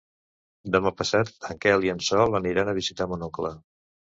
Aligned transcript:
Demà 0.75 0.91
passat 1.01 1.29
en 1.51 1.61
Quel 1.65 1.87
i 1.89 1.91
en 1.93 2.01
Sol 2.09 2.41
aniran 2.43 2.73
a 2.73 2.77
visitar 2.81 3.09
mon 3.13 3.29
oncle. 3.29 3.57